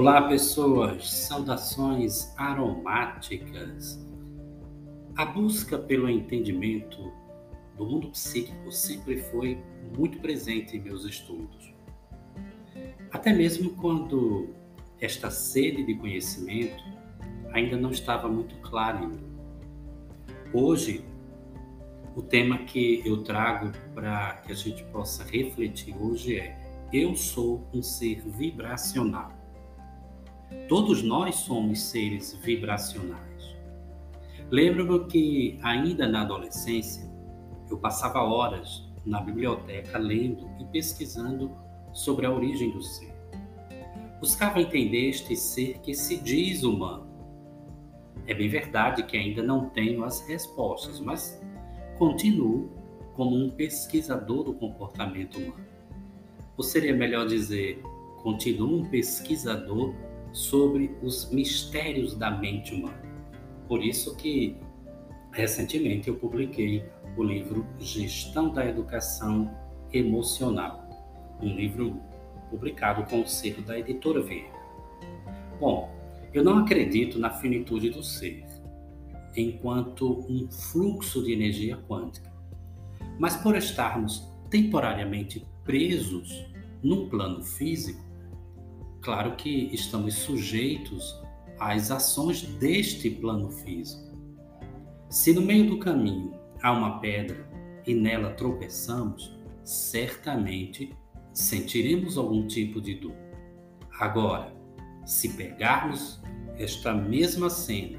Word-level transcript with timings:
Olá, 0.00 0.22
pessoas, 0.22 1.10
saudações 1.10 2.32
aromáticas. 2.34 4.02
A 5.14 5.26
busca 5.26 5.76
pelo 5.76 6.08
entendimento 6.08 7.12
do 7.76 7.84
mundo 7.84 8.08
psíquico 8.08 8.72
sempre 8.72 9.18
foi 9.24 9.62
muito 9.94 10.18
presente 10.18 10.74
em 10.74 10.80
meus 10.80 11.04
estudos. 11.04 11.74
Até 13.12 13.34
mesmo 13.34 13.74
quando 13.74 14.48
esta 14.98 15.30
sede 15.30 15.84
de 15.84 15.94
conhecimento 15.94 16.82
ainda 17.52 17.76
não 17.76 17.90
estava 17.90 18.26
muito 18.26 18.54
clara 18.62 19.04
em 19.04 19.08
mim. 19.08 19.30
Hoje, 20.50 21.04
o 22.16 22.22
tema 22.22 22.56
que 22.60 23.02
eu 23.04 23.22
trago 23.22 23.70
para 23.94 24.36
que 24.46 24.50
a 24.50 24.56
gente 24.56 24.82
possa 24.84 25.24
refletir 25.24 25.94
hoje 25.94 26.38
é: 26.38 26.58
eu 26.90 27.14
sou 27.14 27.68
um 27.74 27.82
ser 27.82 28.22
vibracional. 28.26 29.39
Todos 30.68 31.02
nós 31.02 31.36
somos 31.36 31.80
seres 31.80 32.38
vibracionais. 32.42 33.56
Lembro-me 34.50 35.06
que, 35.06 35.58
ainda 35.62 36.08
na 36.08 36.22
adolescência, 36.22 37.08
eu 37.70 37.78
passava 37.78 38.20
horas 38.22 38.88
na 39.04 39.20
biblioteca 39.20 39.96
lendo 39.98 40.48
e 40.58 40.64
pesquisando 40.64 41.50
sobre 41.92 42.26
a 42.26 42.32
origem 42.32 42.70
do 42.70 42.82
ser. 42.82 43.14
Buscava 44.20 44.60
entender 44.60 45.08
este 45.08 45.34
ser 45.36 45.78
que 45.78 45.94
se 45.94 46.16
diz 46.18 46.62
humano. 46.62 47.08
É 48.26 48.34
bem 48.34 48.48
verdade 48.48 49.02
que 49.04 49.16
ainda 49.16 49.42
não 49.42 49.70
tenho 49.70 50.04
as 50.04 50.20
respostas, 50.28 51.00
mas 51.00 51.40
continuo 51.98 52.70
como 53.14 53.36
um 53.36 53.50
pesquisador 53.50 54.44
do 54.44 54.54
comportamento 54.54 55.38
humano. 55.38 55.66
Ou 56.56 56.62
seria 56.62 56.94
melhor 56.94 57.26
dizer, 57.26 57.82
continuo 58.22 58.80
um 58.80 58.90
pesquisador 58.90 59.94
sobre 60.32 60.96
os 61.02 61.30
mistérios 61.30 62.16
da 62.16 62.30
mente 62.30 62.74
humana. 62.74 63.02
Por 63.68 63.82
isso 63.82 64.16
que 64.16 64.56
recentemente 65.32 66.08
eu 66.08 66.16
publiquei 66.16 66.84
o 67.16 67.22
livro 67.22 67.66
Gestão 67.78 68.52
da 68.52 68.66
Educação 68.66 69.50
Emocional, 69.92 70.88
um 71.40 71.54
livro 71.54 72.00
publicado 72.50 73.04
com 73.04 73.22
o 73.22 73.26
selo 73.26 73.62
da 73.62 73.78
editora 73.78 74.20
Verde. 74.22 74.50
Bom, 75.58 75.90
eu 76.32 76.44
não 76.44 76.58
acredito 76.58 77.18
na 77.18 77.30
finitude 77.30 77.90
do 77.90 78.02
ser 78.02 78.44
enquanto 79.36 80.24
um 80.28 80.50
fluxo 80.50 81.22
de 81.22 81.32
energia 81.32 81.76
quântica. 81.88 82.30
Mas 83.18 83.36
por 83.36 83.56
estarmos 83.56 84.28
temporariamente 84.48 85.46
presos 85.64 86.46
num 86.82 87.08
plano 87.08 87.42
físico, 87.42 88.02
Claro 89.00 89.34
que 89.36 89.70
estamos 89.72 90.14
sujeitos 90.14 91.20
às 91.58 91.90
ações 91.90 92.42
deste 92.42 93.10
plano 93.10 93.50
físico. 93.50 94.10
Se 95.08 95.32
no 95.32 95.40
meio 95.40 95.68
do 95.68 95.78
caminho 95.78 96.32
há 96.62 96.70
uma 96.72 97.00
pedra 97.00 97.48
e 97.86 97.94
nela 97.94 98.32
tropeçamos, 98.34 99.34
certamente 99.64 100.94
sentiremos 101.32 102.18
algum 102.18 102.46
tipo 102.46 102.80
de 102.80 102.94
dor. 102.94 103.16
Agora, 103.98 104.54
se 105.06 105.30
pegarmos 105.30 106.20
esta 106.58 106.92
mesma 106.92 107.48
cena 107.48 107.98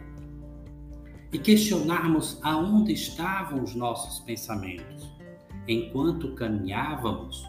e 1.31 1.39
questionarmos 1.39 2.39
aonde 2.43 2.93
estavam 2.93 3.63
os 3.63 3.73
nossos 3.73 4.19
pensamentos 4.19 5.09
enquanto 5.67 6.35
caminhávamos, 6.35 7.47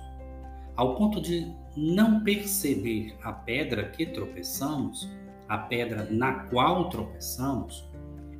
ao 0.76 0.94
ponto 0.94 1.20
de 1.20 1.52
não 1.76 2.22
perceber 2.22 3.16
a 3.22 3.32
pedra 3.32 3.88
que 3.90 4.06
tropeçamos, 4.06 5.08
a 5.48 5.58
pedra 5.58 6.08
na 6.10 6.44
qual 6.44 6.88
tropeçamos, 6.88 7.88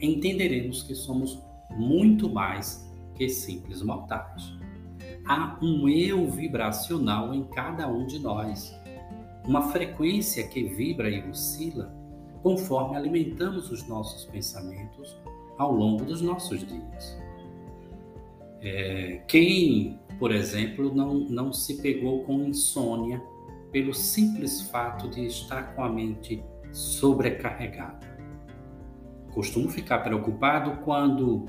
entenderemos 0.00 0.82
que 0.82 0.94
somos 0.94 1.43
muito 1.70 2.28
mais 2.28 2.91
que 3.15 3.28
simples 3.28 3.82
mortais. 3.82 4.53
Há 5.26 5.59
um 5.62 5.88
eu 5.88 6.28
vibracional 6.28 7.34
em 7.34 7.44
cada 7.44 7.87
um 7.87 8.06
de 8.06 8.19
nós, 8.19 8.75
uma 9.47 9.70
frequência 9.70 10.47
que 10.49 10.64
vibra 10.64 11.10
e 11.10 11.28
oscila 11.28 11.94
conforme 12.43 12.97
alimentamos 12.97 13.70
os 13.70 13.87
nossos 13.87 14.25
pensamentos 14.25 15.16
ao 15.59 15.72
longo 15.72 16.04
dos 16.04 16.20
nossos 16.20 16.66
dias. 16.66 17.19
É, 18.60 19.22
quem 19.28 19.99
por 20.22 20.31
exemplo, 20.31 20.94
não, 20.94 21.15
não 21.15 21.53
se 21.53 21.83
pegou 21.83 22.22
com 22.22 22.44
insônia 22.44 23.21
pelo 23.72 23.93
simples 23.93 24.62
fato 24.71 25.09
de 25.09 25.27
estar 25.27 25.75
com 25.75 25.83
a 25.83 25.88
mente 25.88 26.41
sobrecarregada. 26.71 28.06
Costumo 29.34 29.69
ficar 29.69 29.99
preocupado 29.99 30.77
quando 30.84 31.47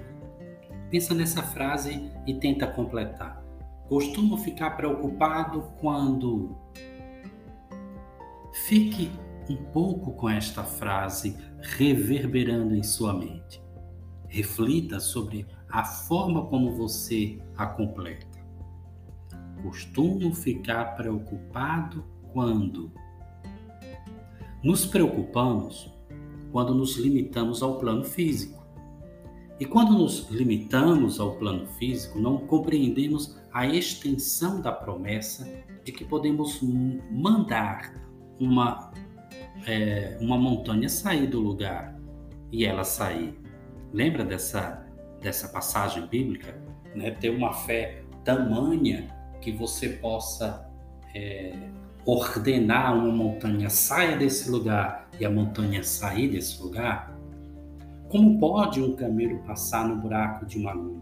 pensa 0.89 1.13
nessa 1.13 1.43
frase 1.43 2.11
e 2.25 2.33
tenta 2.33 2.65
completar. 2.65 3.45
Costumo 3.87 4.37
ficar 4.37 4.71
preocupado 4.71 5.71
quando 5.79 6.57
fique 8.65 9.11
um 9.47 9.55
pouco 9.65 10.13
com 10.13 10.27
esta 10.27 10.63
frase 10.63 11.37
reverberando 11.59 12.73
em 12.73 12.81
sua 12.81 13.13
mente. 13.13 13.61
Reflita 14.27 14.99
sobre 14.99 15.45
a 15.69 15.85
forma 15.85 16.47
como 16.47 16.71
você 16.71 17.39
a 17.55 17.67
completa. 17.67 18.32
Costumo 19.63 20.33
ficar 20.35 20.95
preocupado 20.95 22.03
quando 22.31 22.91
nos 24.61 24.85
preocupamos 24.85 25.91
quando 26.53 26.75
nos 26.75 26.97
limitamos 26.97 27.63
ao 27.63 27.79
plano 27.79 28.03
físico. 28.03 28.63
E 29.59 29.65
quando 29.65 29.93
nos 29.93 30.29
limitamos 30.29 31.19
ao 31.19 31.35
plano 31.35 31.65
físico, 31.65 32.19
não 32.19 32.37
compreendemos 32.37 33.35
a 33.51 33.65
extensão 33.65 34.61
da 34.61 34.71
promessa 34.71 35.51
de 35.83 35.91
que 35.91 36.05
podemos 36.05 36.59
mandar 37.11 37.95
uma, 38.39 38.91
é, 39.65 40.15
uma 40.21 40.37
montanha 40.37 40.87
sair 40.87 41.25
do 41.25 41.39
lugar 41.39 41.99
e 42.51 42.65
ela 42.65 42.83
sair. 42.83 43.35
Lembra 43.91 44.23
dessa, 44.23 44.85
dessa 45.21 45.47
passagem 45.47 46.05
bíblica? 46.05 46.55
Né? 46.95 47.11
Ter 47.11 47.29
uma 47.31 47.51
fé 47.51 48.03
tamanha 48.23 49.09
que 49.43 49.51
você 49.51 49.89
possa 49.89 50.65
é, 51.13 51.53
ordenar 52.05 52.97
uma 52.97 53.11
montanha 53.11 53.69
saia 53.69 54.15
desse 54.15 54.49
lugar 54.49 55.09
e 55.19 55.25
a 55.25 55.29
montanha 55.29 55.83
sair 55.83 56.29
desse 56.29 56.61
lugar? 56.61 57.13
Como 58.09 58.39
pode 58.39 58.81
um 58.81 58.95
camelo 58.95 59.39
passar 59.39 59.87
no 59.87 59.97
buraco 59.97 60.45
de 60.45 60.57
uma 60.57 60.71
agulha? 60.71 61.01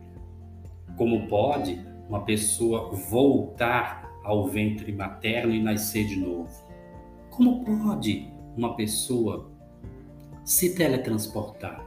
Como 0.98 1.28
pode 1.28 1.80
uma 2.10 2.22
pessoa 2.22 2.90
voltar 2.92 4.10
ao 4.24 4.48
ventre 4.48 4.92
materno 4.92 5.54
e 5.54 5.62
nascer 5.62 6.06
de 6.08 6.16
novo? 6.16 6.50
Como 7.30 7.64
pode 7.64 8.28
uma 8.58 8.76
pessoa 8.76 9.52
se 10.44 10.76
teletransportar? 10.76 11.86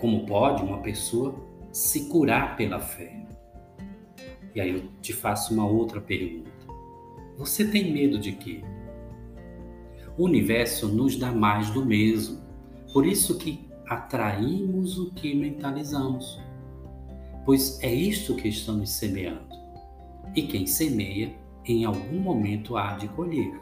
Como 0.00 0.24
pode 0.24 0.62
uma 0.62 0.78
pessoa 0.78 1.34
se 1.72 2.08
curar 2.08 2.56
pela 2.56 2.78
fé? 2.78 3.27
E 4.58 4.60
aí 4.60 4.72
eu 4.72 4.82
te 5.00 5.12
faço 5.12 5.54
uma 5.54 5.64
outra 5.64 6.00
pergunta. 6.00 6.50
Você 7.36 7.64
tem 7.64 7.92
medo 7.92 8.18
de 8.18 8.32
quê? 8.32 8.60
O 10.16 10.24
universo 10.24 10.88
nos 10.88 11.14
dá 11.14 11.30
mais 11.30 11.70
do 11.70 11.86
mesmo. 11.86 12.40
Por 12.92 13.06
isso 13.06 13.38
que 13.38 13.68
atraímos 13.86 14.98
o 14.98 15.12
que 15.12 15.32
mentalizamos. 15.32 16.40
Pois 17.44 17.80
é 17.84 17.94
isto 17.94 18.34
que 18.34 18.48
estamos 18.48 18.90
semeando. 18.90 19.46
E 20.34 20.42
quem 20.42 20.66
semeia, 20.66 21.32
em 21.64 21.84
algum 21.84 22.18
momento 22.18 22.76
há 22.76 22.96
de 22.96 23.06
colher. 23.10 23.60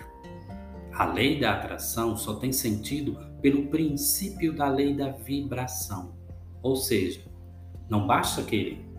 A 0.95 1.05
lei 1.05 1.39
da 1.39 1.53
atração 1.53 2.17
só 2.17 2.37
tem 2.37 2.53
sentido 2.53 3.19
pelo 3.43 3.67
princípio 3.67 4.55
da 4.55 4.67
lei 4.67 4.95
da 4.95 5.11
vibração. 5.11 6.15
Ou 6.63 6.75
seja, 6.75 7.21
não 7.87 8.07
basta 8.07 8.43
querer. 8.43 8.96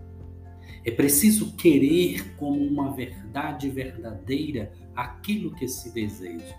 É 0.86 0.92
preciso 0.92 1.56
querer 1.56 2.36
como 2.36 2.62
uma 2.62 2.94
verdade 2.94 3.70
verdadeira 3.70 4.72
aquilo 4.96 5.54
que 5.54 5.68
se 5.68 5.94
deseja. 5.94 6.56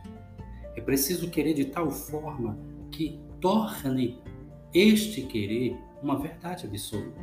É 0.77 0.81
preciso 0.81 1.31
querer 1.31 1.55
de 1.55 1.67
tal 1.67 1.91
forma 1.91 2.59
que 2.91 3.19
torne 3.41 4.19
este 4.73 5.23
querer 5.23 5.77
uma 6.03 6.19
verdade 6.19 6.67
absoluta. 6.67 7.21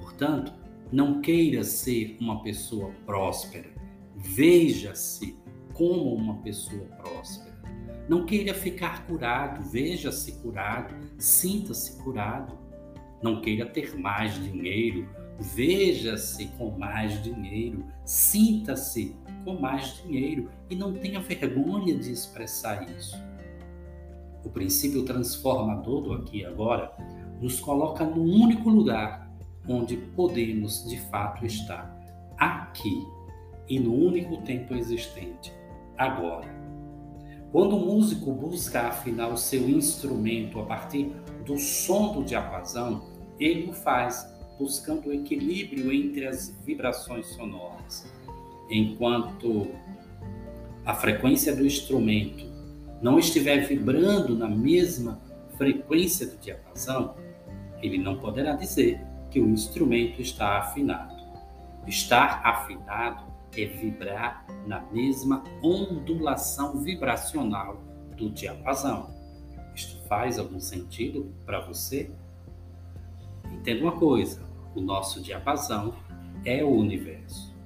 Portanto, 0.00 0.52
não 0.92 1.20
queira 1.20 1.64
ser 1.64 2.16
uma 2.20 2.42
pessoa 2.42 2.92
próspera. 3.04 3.68
Veja-se 4.14 5.36
como 5.72 6.14
uma 6.14 6.36
pessoa 6.42 6.84
próspera. 7.02 7.54
Não 8.08 8.26
queira 8.26 8.54
ficar 8.54 9.06
curado, 9.06 9.68
veja-se 9.70 10.32
curado, 10.40 10.94
sinta-se 11.18 12.00
curado. 12.02 12.56
Não 13.22 13.40
queira 13.40 13.66
ter 13.66 13.98
mais 13.98 14.34
dinheiro, 14.34 15.08
veja-se 15.38 16.46
com 16.58 16.70
mais 16.70 17.22
dinheiro, 17.22 17.84
sinta-se 18.04 19.16
com 19.44 19.58
mais 19.60 19.96
dinheiro 20.02 20.50
e 20.70 20.74
não 20.74 20.92
tenha 20.94 21.20
vergonha 21.20 21.96
de 21.96 22.12
expressar 22.12 22.88
isso. 22.90 23.16
O 24.44 24.50
princípio 24.50 25.04
transformador 25.04 26.02
do 26.02 26.12
aqui 26.12 26.38
e 26.38 26.44
agora 26.44 26.92
nos 27.40 27.60
coloca 27.60 28.04
no 28.04 28.22
único 28.22 28.68
lugar 28.68 29.30
onde 29.66 29.96
podemos 29.96 30.86
de 30.88 30.98
fato 31.08 31.44
estar, 31.46 31.98
aqui 32.36 33.06
e 33.68 33.80
no 33.80 33.94
único 33.94 34.36
tempo 34.42 34.74
existente, 34.74 35.52
agora. 35.96 36.52
Quando 37.50 37.76
o 37.76 37.86
músico 37.86 38.32
busca 38.32 38.88
afinar 38.88 39.28
o 39.28 39.36
seu 39.36 39.68
instrumento 39.68 40.58
a 40.60 40.64
partir 40.64 41.14
do 41.46 41.56
som 41.56 42.12
do 42.12 42.24
diapasão, 42.24 43.04
ele 43.38 43.70
o 43.70 43.72
faz 43.72 44.33
buscando 44.58 45.08
o 45.08 45.12
equilíbrio 45.12 45.92
entre 45.92 46.26
as 46.26 46.56
vibrações 46.64 47.26
sonoras. 47.28 48.10
Enquanto 48.70 49.68
a 50.84 50.94
frequência 50.94 51.54
do 51.54 51.64
instrumento 51.64 52.44
não 53.02 53.18
estiver 53.18 53.66
vibrando 53.66 54.36
na 54.36 54.48
mesma 54.48 55.20
frequência 55.56 56.26
do 56.26 56.36
diapasão, 56.38 57.14
ele 57.82 57.98
não 57.98 58.18
poderá 58.18 58.54
dizer 58.54 59.00
que 59.30 59.40
o 59.40 59.48
instrumento 59.48 60.22
está 60.22 60.58
afinado. 60.58 61.14
Estar 61.86 62.40
afinado 62.44 63.24
é 63.56 63.66
vibrar 63.66 64.46
na 64.66 64.80
mesma 64.90 65.44
ondulação 65.62 66.78
vibracional 66.80 67.82
do 68.16 68.30
diapasão. 68.30 69.14
Isto 69.74 70.02
faz 70.08 70.38
algum 70.38 70.60
sentido 70.60 71.34
para 71.44 71.60
você? 71.60 72.10
Entenda 73.64 73.84
uma 73.84 73.98
coisa: 73.98 74.46
o 74.74 74.80
nosso 74.82 75.22
diapasão 75.22 75.94
é 76.44 76.62
o 76.62 76.68
universo. 76.68 77.56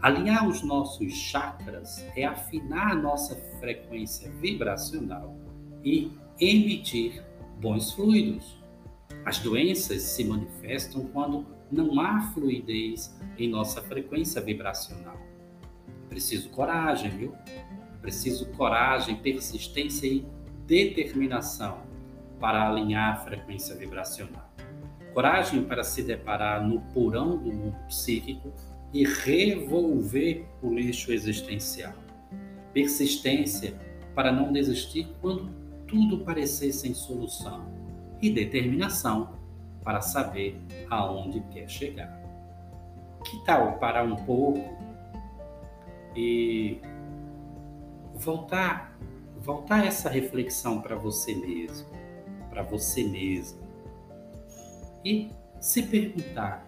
Alinhar 0.00 0.48
os 0.48 0.62
nossos 0.62 1.12
chakras 1.12 2.06
é 2.14 2.24
afinar 2.24 2.92
a 2.92 2.94
nossa 2.94 3.34
frequência 3.58 4.30
vibracional 4.34 5.36
e 5.84 6.12
emitir 6.38 7.20
bons 7.60 7.90
fluidos. 7.90 8.62
As 9.24 9.40
doenças 9.40 10.02
se 10.02 10.22
manifestam 10.22 11.08
quando 11.08 11.48
não 11.68 12.00
há 12.00 12.20
fluidez 12.32 13.12
em 13.36 13.48
nossa 13.48 13.82
frequência 13.82 14.40
vibracional. 14.40 15.20
Preciso 16.08 16.48
coragem, 16.50 17.10
viu? 17.10 17.34
Preciso 18.00 18.52
coragem, 18.52 19.16
persistência 19.16 20.06
e 20.06 20.24
determinação 20.64 21.82
para 22.38 22.68
alinhar 22.68 23.14
a 23.14 23.16
frequência 23.16 23.74
vibracional. 23.74 24.41
Coragem 25.14 25.64
para 25.64 25.84
se 25.84 26.02
deparar 26.02 26.66
no 26.66 26.80
porão 26.92 27.36
do 27.36 27.52
mundo 27.52 27.76
psíquico 27.86 28.52
e 28.92 29.04
revolver 29.04 30.46
o 30.62 30.72
lixo 30.72 31.12
existencial. 31.12 31.94
Persistência 32.72 33.74
para 34.14 34.32
não 34.32 34.52
desistir 34.52 35.08
quando 35.20 35.50
tudo 35.86 36.24
parecer 36.24 36.72
sem 36.72 36.94
solução. 36.94 37.66
E 38.20 38.30
determinação 38.30 39.34
para 39.82 40.00
saber 40.00 40.58
aonde 40.88 41.40
quer 41.52 41.68
chegar. 41.68 42.20
Que 43.24 43.44
tal 43.44 43.78
parar 43.78 44.04
um 44.04 44.16
pouco 44.16 44.76
e 46.16 46.80
voltar, 48.14 48.96
voltar 49.38 49.84
essa 49.84 50.08
reflexão 50.08 50.80
para 50.80 50.94
você 50.94 51.34
mesmo, 51.34 51.88
para 52.48 52.62
você 52.62 53.02
mesmo. 53.04 53.61
E 55.04 55.30
se 55.60 55.82
perguntar 55.82 56.66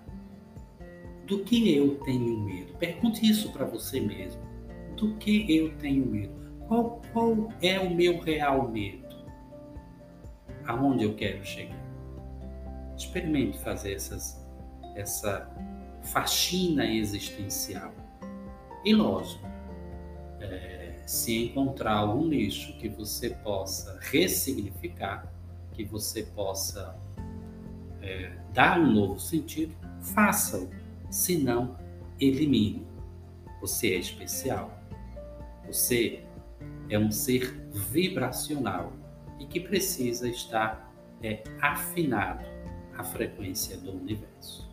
do 1.26 1.40
que 1.44 1.74
eu 1.74 1.96
tenho 2.00 2.40
medo? 2.40 2.74
Pergunte 2.74 3.28
isso 3.28 3.52
para 3.52 3.64
você 3.64 4.00
mesmo. 4.00 4.42
Do 4.96 5.14
que 5.16 5.56
eu 5.56 5.76
tenho 5.78 6.04
medo? 6.06 6.32
Qual, 6.66 7.02
qual 7.12 7.52
é 7.60 7.78
o 7.78 7.94
meu 7.94 8.20
real 8.20 8.68
medo? 8.68 9.04
Aonde 10.66 11.04
eu 11.04 11.14
quero 11.14 11.44
chegar? 11.44 11.82
Experimente 12.96 13.58
fazer 13.58 13.94
essas, 13.94 14.44
essa 14.94 15.50
faxina 16.02 16.86
existencial. 16.86 17.92
E 18.84 18.94
lógico, 18.94 19.44
é, 20.40 21.02
se 21.06 21.46
encontrar 21.46 21.94
algum 21.94 22.26
nicho 22.26 22.76
que 22.78 22.88
você 22.88 23.30
possa 23.30 23.98
ressignificar, 24.00 25.32
que 25.72 25.84
você 25.84 26.22
possa 26.22 26.96
é, 28.04 28.30
dar 28.52 28.78
um 28.78 28.92
novo 28.92 29.18
sentido, 29.18 29.74
faça-o 30.00 30.68
se 31.10 31.38
não, 31.38 31.76
elimine. 32.20 32.86
Você 33.60 33.94
é 33.94 33.98
especial. 33.98 34.78
Você 35.66 36.22
é 36.90 36.98
um 36.98 37.10
ser 37.10 37.50
vibracional 37.72 38.92
e 39.40 39.46
que 39.46 39.58
precisa 39.58 40.28
estar 40.28 40.92
é, 41.22 41.42
afinado 41.60 42.44
à 42.96 43.02
frequência 43.02 43.76
do 43.78 43.92
universo. 43.92 44.68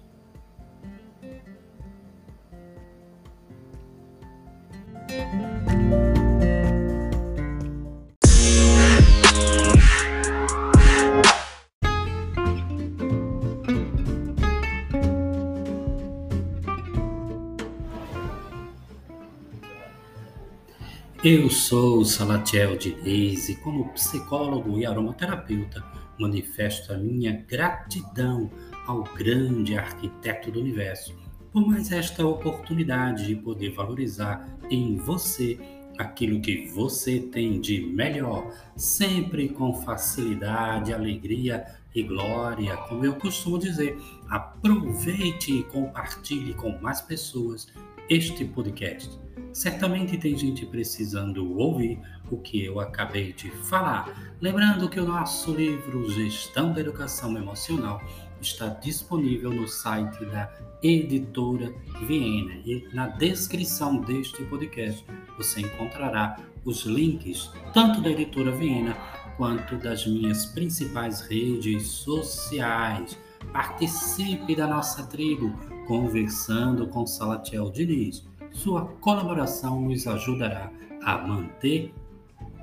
Eu 21.24 21.52
sou 21.52 22.04
Salatiel 22.04 22.76
Diniz 22.76 23.48
e 23.48 23.56
como 23.58 23.90
psicólogo 23.90 24.80
e 24.80 24.88
aromaterapeuta 24.88 25.84
manifesto 26.20 26.92
a 26.92 26.98
minha 26.98 27.46
gratidão 27.48 28.50
ao 28.88 29.04
grande 29.04 29.78
arquiteto 29.78 30.50
do 30.50 30.60
universo 30.60 31.16
por 31.52 31.68
mais 31.68 31.92
esta 31.92 32.26
oportunidade 32.26 33.28
de 33.28 33.36
poder 33.36 33.70
valorizar 33.70 34.48
em 34.68 34.96
você 34.96 35.60
aquilo 36.00 36.42
que 36.42 36.66
você 36.68 37.20
tem 37.20 37.62
de 37.62 37.82
melhor, 37.82 38.52
sempre 38.76 39.50
com 39.50 39.74
facilidade, 39.74 40.92
alegria 40.92 41.64
e 41.94 42.02
glória. 42.02 42.76
Como 42.78 43.06
eu 43.06 43.14
costumo 43.16 43.60
dizer, 43.60 43.96
aproveite 44.30 45.54
e 45.60 45.64
compartilhe 45.66 46.54
com 46.56 46.80
mais 46.80 47.02
pessoas 47.02 47.68
este 48.12 48.44
podcast 48.44 49.22
Certamente 49.54 50.18
tem 50.18 50.38
gente 50.38 50.66
precisando 50.66 51.58
ouvir 51.58 52.00
o 52.30 52.38
que 52.38 52.64
eu 52.64 52.80
acabei 52.80 53.34
de 53.34 53.50
falar. 53.50 54.34
Lembrando 54.40 54.90
que 54.90 55.00
o 55.00 55.06
nosso 55.06 55.54
livro 55.54 56.10
Gestão 56.10 56.74
da 56.74 56.80
Educação 56.80 57.38
Emocional 57.38 58.02
está 58.42 58.68
disponível 58.68 59.52
no 59.52 59.68
site 59.68 60.26
da 60.26 60.50
Editora 60.82 61.74
Viena 62.08 62.54
e 62.66 62.88
na 62.94 63.08
descrição 63.08 63.98
deste 63.98 64.42
podcast 64.46 65.06
você 65.38 65.62
encontrará 65.62 66.38
os 66.64 66.84
links 66.86 67.52
tanto 67.74 68.02
da 68.02 68.10
Editora 68.10 68.52
Viena 68.52 68.94
quanto 69.36 69.76
das 69.76 70.08
minhas 70.08 70.46
principais 70.46 71.22
redes 71.22 71.88
sociais. 71.88 73.18
Participe 73.52 74.56
da 74.56 74.68
nossa 74.68 75.04
tribo 75.08 75.54
conversando 75.88 76.88
com 76.88 77.06
Salatiel 77.06 77.72
Diniz 77.72 78.28
Sua 78.52 78.86
colaboração 79.00 79.82
nos 79.82 80.08
ajudará 80.08 80.72
a 81.04 81.18
manter 81.18 81.94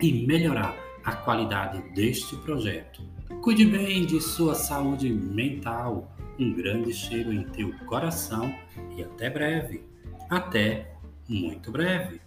e 0.01 0.27
melhorar 0.27 0.75
a 1.05 1.17
qualidade 1.17 1.81
deste 1.95 2.37
projeto. 2.37 3.03
Cuide 3.43 3.65
bem 3.65 4.05
de 4.05 4.21
sua 4.21 4.55
saúde 4.55 5.11
mental. 5.11 6.13
Um 6.39 6.53
grande 6.53 6.93
cheiro 6.93 7.33
em 7.33 7.45
teu 7.45 7.73
coração 7.87 8.55
e 8.97 9.03
até 9.03 9.31
breve. 9.31 9.83
Até 10.29 10.95
muito 11.29 11.73
breve. 11.73 12.21